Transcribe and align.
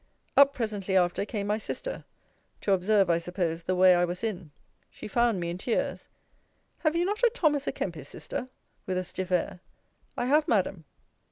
Up 0.35 0.51
presently 0.55 0.97
after 0.97 1.25
came 1.25 1.45
my 1.45 1.59
sister: 1.59 2.05
to 2.61 2.71
observe, 2.73 3.07
I 3.07 3.19
suppose, 3.19 3.61
the 3.61 3.75
way 3.75 3.93
I 3.93 4.03
was 4.03 4.23
in. 4.23 4.49
She 4.89 5.07
found 5.07 5.39
me 5.39 5.51
in 5.51 5.59
tears. 5.59 6.09
Have 6.79 6.95
you 6.95 7.05
not 7.05 7.21
a 7.21 7.29
Thomas 7.35 7.67
a 7.67 7.71
Kempis, 7.71 8.07
Sister? 8.07 8.49
with 8.87 8.97
a 8.97 9.03
stiff 9.03 9.31
air. 9.31 9.59
I 10.17 10.25
have, 10.25 10.47
Madam. 10.47 10.85